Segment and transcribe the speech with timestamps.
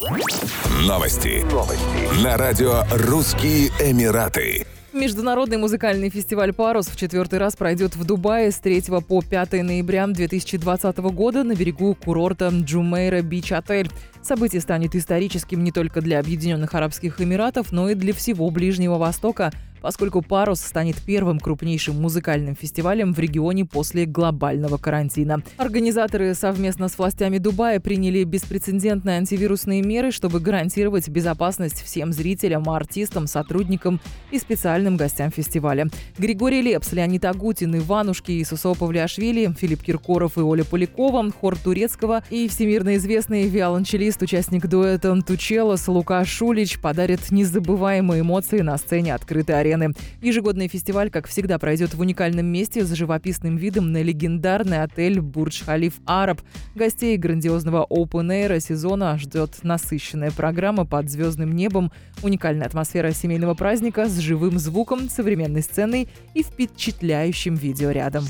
[0.00, 1.44] Новости.
[1.52, 2.24] Новости.
[2.24, 4.66] На радио «Русские Эмираты».
[4.94, 10.06] Международный музыкальный фестиваль «Парус» в четвертый раз пройдет в Дубае с 3 по 5 ноября
[10.06, 13.90] 2020 года на берегу курорта Джумейра Бич Отель.
[14.22, 19.52] Событие станет историческим не только для Объединенных Арабских Эмиратов, но и для всего Ближнего Востока–
[19.80, 25.42] поскольку «Парус» станет первым крупнейшим музыкальным фестивалем в регионе после глобального карантина.
[25.56, 33.26] Организаторы совместно с властями Дубая приняли беспрецедентные антивирусные меры, чтобы гарантировать безопасность всем зрителям, артистам,
[33.26, 35.88] сотрудникам и специальным гостям фестиваля.
[36.18, 42.48] Григорий Лепс, Леонид Агутин, Иванушки, Исусо Павлиашвили, Филипп Киркоров и Оля Полякова, хор турецкого и
[42.48, 49.69] всемирно известный виолончелист, участник дуэта Тучелос Лука Шулич подарят незабываемые эмоции на сцене открытой арены
[49.70, 49.94] арены.
[50.20, 55.62] Ежегодный фестиваль, как всегда, пройдет в уникальном месте с живописным видом на легендарный отель Бурдж
[55.64, 56.40] Халиф Араб.
[56.74, 64.08] Гостей грандиозного Open Air сезона ждет насыщенная программа под звездным небом, уникальная атмосфера семейного праздника
[64.08, 68.24] с живым звуком, современной сценой и впечатляющим видеорядом.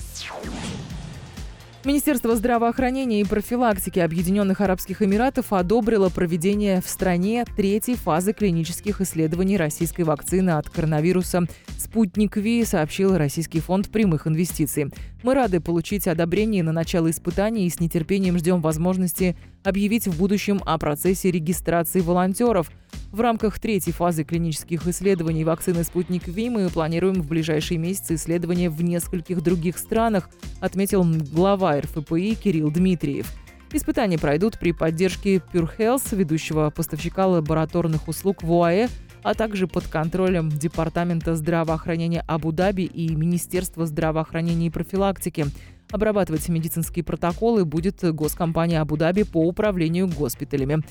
[1.83, 9.57] Министерство здравоохранения и профилактики Объединенных Арабских Эмиратов одобрило проведение в стране третьей фазы клинических исследований
[9.57, 11.47] российской вакцины от коронавируса
[11.79, 14.93] «Спутник Ви», сообщил Российский фонд прямых инвестиций.
[15.23, 20.61] Мы рады получить одобрение на начало испытаний и с нетерпением ждем возможности объявить в будущем
[20.67, 22.71] о процессе регистрации волонтеров.
[23.13, 28.71] В рамках третьей фазы клинических исследований вакцины «Спутник Ви» мы планируем в ближайшие месяцы исследования
[28.71, 30.31] в нескольких других странах,
[30.61, 33.27] отметил глава РФПИ Кирилл Дмитриев.
[33.73, 38.89] Испытания пройдут при поддержке Pure Health, ведущего поставщика лабораторных услуг в ОАЭ,
[39.25, 45.47] а также под контролем Департамента здравоохранения Абу-Даби и Министерства здравоохранения и профилактики.
[45.91, 50.85] Обрабатывать медицинские протоколы будет госкомпания Абу-Даби по управлению госпиталями.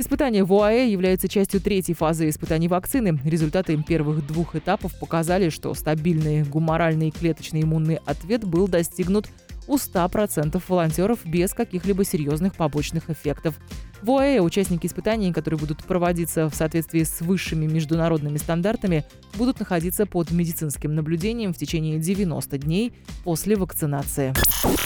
[0.00, 3.20] Испытание в ОАЭ является частью третьей фазы испытаний вакцины.
[3.22, 9.26] Результаты первых двух этапов показали, что стабильный гуморальный клеточный иммунный ответ был достигнут
[9.66, 13.56] у 100% волонтеров без каких-либо серьезных побочных эффектов.
[14.00, 20.06] В ОАЭ участники испытаний, которые будут проводиться в соответствии с высшими международными стандартами, будут находиться
[20.06, 24.32] под медицинским наблюдением в течение 90 дней после вакцинации.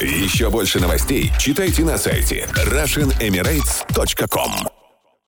[0.01, 4.84] Еще больше новостей читайте на сайте RussianEmirates.com